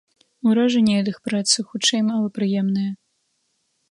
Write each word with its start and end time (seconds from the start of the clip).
Уражанні 0.51 0.95
ад 1.01 1.11
іх 1.11 1.17
працы, 1.27 1.57
хутчэй, 1.67 2.01
малапрыемныя. 2.09 2.91